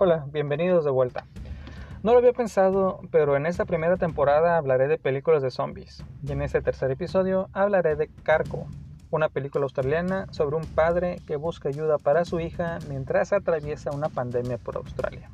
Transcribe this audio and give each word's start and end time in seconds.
Hola, 0.00 0.26
bienvenidos 0.30 0.84
de 0.84 0.92
vuelta. 0.92 1.26
No 2.04 2.12
lo 2.12 2.18
había 2.18 2.32
pensado, 2.32 3.00
pero 3.10 3.34
en 3.34 3.46
esta 3.46 3.64
primera 3.64 3.96
temporada 3.96 4.56
hablaré 4.56 4.86
de 4.86 4.96
películas 4.96 5.42
de 5.42 5.50
zombies. 5.50 6.04
Y 6.22 6.30
en 6.30 6.40
este 6.40 6.62
tercer 6.62 6.92
episodio 6.92 7.48
hablaré 7.52 7.96
de 7.96 8.06
Cargo, 8.22 8.68
una 9.10 9.28
película 9.28 9.64
australiana 9.64 10.28
sobre 10.30 10.54
un 10.54 10.64
padre 10.66 11.20
que 11.26 11.34
busca 11.34 11.68
ayuda 11.68 11.98
para 11.98 12.24
su 12.24 12.38
hija 12.38 12.78
mientras 12.88 13.32
atraviesa 13.32 13.90
una 13.90 14.08
pandemia 14.08 14.56
por 14.58 14.76
Australia. 14.76 15.32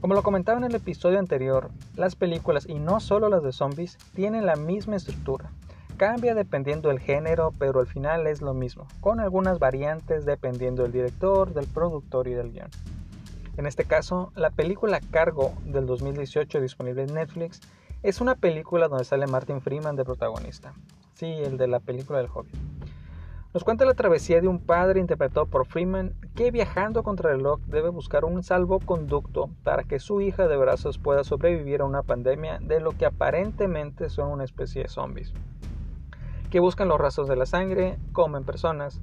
Como 0.00 0.14
lo 0.14 0.22
comentaba 0.22 0.56
en 0.56 0.64
el 0.64 0.74
episodio 0.74 1.18
anterior, 1.18 1.68
las 1.94 2.16
películas, 2.16 2.66
y 2.66 2.78
no 2.78 3.00
solo 3.00 3.28
las 3.28 3.42
de 3.42 3.52
zombies, 3.52 3.98
tienen 4.14 4.46
la 4.46 4.56
misma 4.56 4.96
estructura. 4.96 5.50
Cambia 5.98 6.34
dependiendo 6.34 6.88
del 6.88 7.00
género, 7.00 7.52
pero 7.58 7.80
al 7.80 7.86
final 7.86 8.26
es 8.26 8.40
lo 8.40 8.54
mismo, 8.54 8.86
con 9.00 9.20
algunas 9.20 9.58
variantes 9.58 10.24
dependiendo 10.24 10.84
del 10.84 10.92
director, 10.92 11.52
del 11.52 11.66
productor 11.66 12.28
y 12.28 12.32
del 12.32 12.50
guion. 12.50 12.70
En 13.56 13.66
este 13.66 13.84
caso, 13.84 14.32
la 14.34 14.50
película 14.50 15.00
Cargo 15.10 15.52
del 15.64 15.86
2018 15.86 16.60
disponible 16.60 17.02
en 17.02 17.14
Netflix 17.14 17.60
es 18.02 18.20
una 18.20 18.34
película 18.34 18.88
donde 18.88 19.04
sale 19.04 19.26
Martin 19.26 19.60
Freeman 19.60 19.94
de 19.94 20.04
protagonista. 20.04 20.72
Sí, 21.12 21.26
el 21.26 21.58
de 21.58 21.68
la 21.68 21.78
película 21.78 22.18
del 22.18 22.30
Hobbit. 22.32 22.54
Nos 23.52 23.64
cuenta 23.64 23.84
la 23.84 23.92
travesía 23.92 24.40
de 24.40 24.48
un 24.48 24.58
padre 24.58 24.98
interpretado 24.98 25.44
por 25.44 25.66
Freeman 25.66 26.14
que 26.34 26.50
viajando 26.50 27.02
contra 27.02 27.30
el 27.30 27.36
reloj 27.36 27.60
debe 27.66 27.90
buscar 27.90 28.24
un 28.24 28.42
salvoconducto 28.42 29.50
para 29.62 29.84
que 29.84 29.98
su 29.98 30.22
hija 30.22 30.48
de 30.48 30.56
brazos 30.56 30.96
pueda 30.96 31.22
sobrevivir 31.22 31.82
a 31.82 31.84
una 31.84 32.02
pandemia 32.02 32.58
de 32.60 32.80
lo 32.80 32.92
que 32.92 33.04
aparentemente 33.04 34.08
son 34.08 34.30
una 34.30 34.44
especie 34.44 34.84
de 34.84 34.88
zombies, 34.88 35.34
que 36.50 36.60
buscan 36.60 36.88
los 36.88 36.98
rastros 36.98 37.28
de 37.28 37.36
la 37.36 37.44
sangre, 37.44 37.98
comen 38.12 38.44
personas, 38.44 39.02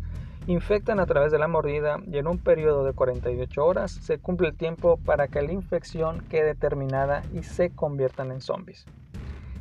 infectan 0.51 0.99
a 0.99 1.05
través 1.05 1.31
de 1.31 1.37
la 1.37 1.47
mordida 1.47 1.99
y 2.11 2.17
en 2.17 2.25
un 2.25 2.39
periodo 2.39 2.83
de 2.83 2.93
48 2.93 3.63
horas 3.63 3.91
se 3.91 4.17
cumple 4.17 4.47
el 4.47 4.57
tiempo 4.57 4.97
para 4.97 5.27
que 5.27 5.43
la 5.43 5.51
infección 5.51 6.21
quede 6.21 6.55
terminada 6.55 7.21
y 7.35 7.43
se 7.43 7.69
conviertan 7.69 8.31
en 8.31 8.41
zombies. 8.41 8.87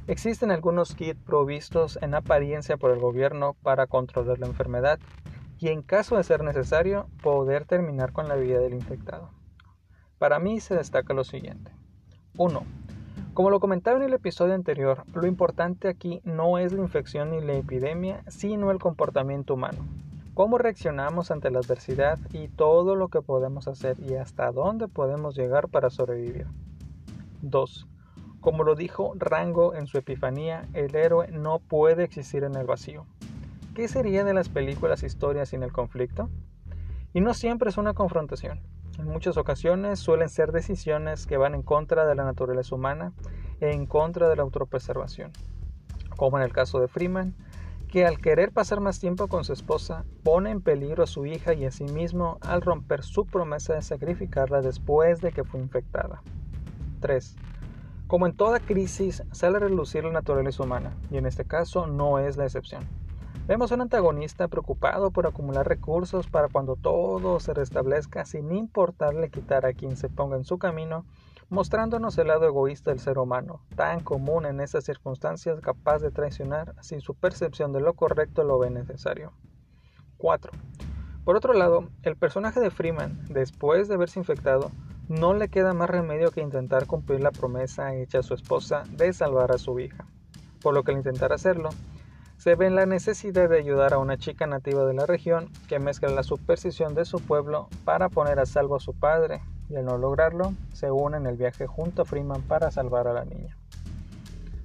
Existen 0.06 0.50
algunos 0.50 0.94
kits 0.94 1.20
provistos 1.20 1.98
en 2.00 2.14
apariencia 2.14 2.78
por 2.78 2.90
el 2.90 3.00
gobierno 3.00 3.54
para 3.62 3.86
controlar 3.86 4.38
la 4.38 4.46
enfermedad 4.46 4.98
y 5.58 5.68
en 5.68 5.82
caso 5.82 6.16
de 6.16 6.24
ser 6.24 6.42
necesario 6.42 7.10
poder 7.22 7.66
terminar 7.66 8.12
con 8.12 8.26
la 8.26 8.36
vida 8.36 8.58
del 8.58 8.72
infectado. 8.72 9.28
Para 10.16 10.38
mí 10.38 10.58
se 10.58 10.74
destaca 10.74 11.12
lo 11.12 11.24
siguiente. 11.24 11.70
1. 12.38 12.62
Como 13.34 13.50
lo 13.50 13.60
comentaba 13.60 13.98
en 13.98 14.04
el 14.04 14.14
episodio 14.14 14.54
anterior, 14.54 15.04
lo 15.12 15.26
importante 15.26 15.88
aquí 15.88 16.22
no 16.24 16.56
es 16.56 16.72
la 16.72 16.80
infección 16.80 17.32
ni 17.32 17.42
la 17.42 17.52
epidemia, 17.52 18.24
sino 18.28 18.70
el 18.70 18.78
comportamiento 18.78 19.52
humano 19.52 19.84
cómo 20.38 20.56
reaccionamos 20.56 21.32
ante 21.32 21.50
la 21.50 21.58
adversidad 21.58 22.16
y 22.32 22.46
todo 22.46 22.94
lo 22.94 23.08
que 23.08 23.22
podemos 23.22 23.66
hacer 23.66 23.96
y 23.98 24.14
hasta 24.14 24.52
dónde 24.52 24.86
podemos 24.86 25.36
llegar 25.36 25.66
para 25.66 25.90
sobrevivir. 25.90 26.46
2. 27.42 27.88
Como 28.38 28.62
lo 28.62 28.76
dijo 28.76 29.14
Rango 29.16 29.74
en 29.74 29.88
su 29.88 29.98
Epifanía, 29.98 30.68
el 30.74 30.94
héroe 30.94 31.26
no 31.32 31.58
puede 31.58 32.04
existir 32.04 32.44
en 32.44 32.54
el 32.54 32.68
vacío. 32.68 33.04
¿Qué 33.74 33.88
sería 33.88 34.22
de 34.22 34.32
las 34.32 34.48
películas 34.48 35.02
historias 35.02 35.48
sin 35.48 35.64
el 35.64 35.72
conflicto? 35.72 36.30
Y 37.12 37.20
no 37.20 37.34
siempre 37.34 37.70
es 37.70 37.76
una 37.76 37.94
confrontación. 37.94 38.60
En 38.96 39.06
muchas 39.06 39.38
ocasiones 39.38 39.98
suelen 39.98 40.28
ser 40.28 40.52
decisiones 40.52 41.26
que 41.26 41.36
van 41.36 41.56
en 41.56 41.62
contra 41.64 42.06
de 42.06 42.14
la 42.14 42.22
naturaleza 42.22 42.76
humana 42.76 43.12
e 43.58 43.72
en 43.72 43.86
contra 43.86 44.28
de 44.28 44.36
la 44.36 44.42
autopreservación, 44.42 45.32
como 46.16 46.38
en 46.38 46.44
el 46.44 46.52
caso 46.52 46.78
de 46.78 46.86
Freeman, 46.86 47.34
que 47.88 48.06
al 48.06 48.20
querer 48.20 48.52
pasar 48.52 48.80
más 48.80 49.00
tiempo 49.00 49.28
con 49.28 49.44
su 49.44 49.52
esposa 49.52 50.04
pone 50.22 50.50
en 50.50 50.60
peligro 50.60 51.02
a 51.02 51.06
su 51.06 51.24
hija 51.24 51.54
y 51.54 51.64
a 51.64 51.70
sí 51.70 51.84
mismo 51.84 52.38
al 52.42 52.60
romper 52.60 53.02
su 53.02 53.24
promesa 53.24 53.74
de 53.74 53.82
sacrificarla 53.82 54.60
después 54.60 55.20
de 55.20 55.32
que 55.32 55.44
fue 55.44 55.58
infectada. 55.58 56.22
3. 57.00 57.36
Como 58.06 58.26
en 58.26 58.36
toda 58.36 58.60
crisis 58.60 59.22
sale 59.32 59.56
a 59.56 59.60
relucir 59.60 60.04
la 60.04 60.12
naturaleza 60.12 60.62
humana, 60.62 60.94
y 61.10 61.16
en 61.16 61.26
este 61.26 61.44
caso 61.44 61.86
no 61.86 62.18
es 62.18 62.36
la 62.36 62.44
excepción. 62.44 62.84
Vemos 63.46 63.72
a 63.72 63.76
un 63.76 63.80
antagonista 63.80 64.48
preocupado 64.48 65.10
por 65.10 65.26
acumular 65.26 65.66
recursos 65.66 66.26
para 66.26 66.48
cuando 66.48 66.76
todo 66.76 67.40
se 67.40 67.54
restablezca 67.54 68.26
sin 68.26 68.52
importarle 68.52 69.30
quitar 69.30 69.64
a 69.64 69.72
quien 69.72 69.96
se 69.96 70.10
ponga 70.10 70.36
en 70.36 70.44
su 70.44 70.58
camino 70.58 71.06
mostrándonos 71.50 72.18
el 72.18 72.28
lado 72.28 72.46
egoísta 72.46 72.90
del 72.90 73.00
ser 73.00 73.18
humano, 73.18 73.62
tan 73.74 74.00
común 74.00 74.44
en 74.46 74.60
esas 74.60 74.84
circunstancias 74.84 75.60
capaz 75.60 76.00
de 76.00 76.10
traicionar 76.10 76.74
sin 76.82 77.00
su 77.00 77.14
percepción 77.14 77.72
de 77.72 77.80
lo 77.80 77.94
correcto 77.94 78.44
lo 78.44 78.58
ve 78.58 78.70
necesario. 78.70 79.32
4. 80.18 80.52
Por 81.24 81.36
otro 81.36 81.52
lado, 81.52 81.88
el 82.02 82.16
personaje 82.16 82.60
de 82.60 82.70
Freeman, 82.70 83.24
después 83.28 83.88
de 83.88 83.94
haberse 83.94 84.18
infectado, 84.18 84.70
no 85.08 85.32
le 85.32 85.48
queda 85.48 85.72
más 85.72 85.88
remedio 85.88 86.30
que 86.30 86.42
intentar 86.42 86.86
cumplir 86.86 87.20
la 87.20 87.30
promesa 87.30 87.94
hecha 87.94 88.18
a 88.18 88.22
su 88.22 88.34
esposa 88.34 88.82
de 88.90 89.12
salvar 89.12 89.52
a 89.52 89.58
su 89.58 89.78
hija, 89.80 90.06
por 90.60 90.74
lo 90.74 90.82
que 90.82 90.92
al 90.92 90.98
intentar 90.98 91.32
hacerlo, 91.32 91.70
se 92.36 92.54
ve 92.54 92.66
en 92.66 92.76
la 92.76 92.86
necesidad 92.86 93.48
de 93.48 93.58
ayudar 93.58 93.94
a 93.94 93.98
una 93.98 94.16
chica 94.16 94.46
nativa 94.46 94.84
de 94.84 94.94
la 94.94 95.06
región 95.06 95.50
que 95.66 95.78
mezcla 95.78 96.08
la 96.08 96.22
superstición 96.22 96.94
de 96.94 97.04
su 97.04 97.20
pueblo 97.20 97.68
para 97.84 98.08
poner 98.08 98.38
a 98.38 98.46
salvo 98.46 98.76
a 98.76 98.80
su 98.80 98.94
padre, 98.94 99.40
y 99.68 99.76
al 99.76 99.84
no 99.84 99.98
lograrlo, 99.98 100.52
se 100.72 100.90
une 100.90 101.16
en 101.16 101.26
el 101.26 101.36
viaje 101.36 101.66
junto 101.66 102.02
a 102.02 102.04
Freeman 102.04 102.42
para 102.42 102.70
salvar 102.70 103.08
a 103.08 103.12
la 103.12 103.24
niña. 103.24 103.56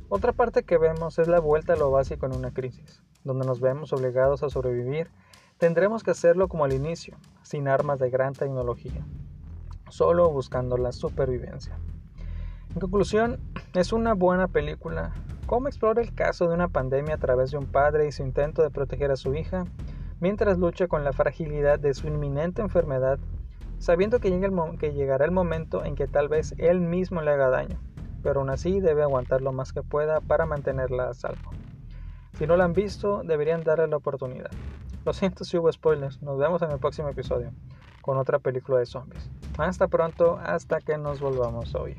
Otra 0.10 0.32
parte 0.32 0.64
que 0.64 0.78
vemos 0.78 1.18
es 1.20 1.28
la 1.28 1.40
vuelta 1.40 1.74
a 1.74 1.76
lo 1.76 1.90
básico 1.92 2.26
en 2.26 2.36
una 2.36 2.52
crisis, 2.52 3.02
donde 3.24 3.46
nos 3.46 3.60
vemos 3.60 3.94
obligados 3.94 4.44
a 4.44 4.50
sobrevivir. 4.50 5.10
Tendremos 5.58 6.04
que 6.04 6.12
hacerlo 6.12 6.48
como 6.48 6.66
al 6.66 6.74
inicio, 6.74 7.18
sin 7.42 7.68
armas 7.68 8.00
de 8.00 8.10
gran 8.10 8.34
tecnología, 8.34 9.06
solo 9.90 10.30
buscando 10.30 10.78
la 10.78 10.92
supervivencia. 10.92 11.78
En 12.74 12.80
conclusión, 12.80 13.40
es 13.74 13.94
una 13.94 14.14
buena 14.14 14.48
película. 14.48 15.14
Cómo 15.46 15.68
explora 15.68 16.02
el 16.02 16.14
caso 16.14 16.48
de 16.48 16.56
una 16.56 16.68
pandemia 16.70 17.16
a 17.16 17.20
través 17.20 17.52
de 17.52 17.58
un 17.58 17.66
padre 17.66 18.08
y 18.08 18.12
su 18.12 18.24
intento 18.24 18.62
de 18.62 18.70
proteger 18.70 19.12
a 19.12 19.16
su 19.16 19.36
hija, 19.36 19.66
mientras 20.20 20.58
lucha 20.58 20.88
con 20.88 21.04
la 21.04 21.12
fragilidad 21.12 21.80
de 21.80 21.94
su 21.94 22.08
inminente 22.08 22.62
enfermedad 22.62 23.20
sabiendo 23.84 24.20
que, 24.20 24.32
llegará 24.94 25.26
el 25.26 25.32
momento 25.32 25.84
en 25.84 25.96
que 25.96 26.08
tal 26.08 26.30
vez 26.30 26.56
él 26.58 26.80
mismo 26.80 27.22
le 27.22 27.32
haga 27.32 27.50
daño, 27.50 27.78
pero 28.24 28.40
aún 28.40 28.50
así 28.50 28.80
debe 28.80 29.04
aguantar 29.04 29.42
lo 29.42 29.52
más 29.52 29.74
que 29.74 29.84
pueda 29.84 30.22
para 30.22 30.46
mantenerla 30.46 31.10
a 31.10 31.14
salvo. 31.14 31.52
Si 32.38 32.48
no 32.48 32.56
la 32.56 32.64
han 32.64 32.72
visto, 32.72 33.24
deberían 33.26 33.66
darle 33.66 33.88
la 33.88 33.98
oportunidad. 33.98 34.52
Lo 35.04 35.12
siento 35.12 35.44
si 35.44 35.58
hubo 35.58 35.70
spoilers, 35.70 36.22
nos 36.22 36.40
vemos 36.40 36.62
en 36.62 36.72
el 36.72 36.80
próximo 36.80 37.10
episodio 37.10 37.52
con 38.02 38.18
otra 38.18 38.40
película 38.40 38.80
de 38.80 38.86
zombies. 38.86 39.30
Hasta 39.58 39.90
pronto, 39.90 40.40
hasta 40.42 40.80
que 40.80 40.98
nos 40.98 41.20
volvamos 41.20 41.76
a 41.76 41.80
oír. 41.80 41.98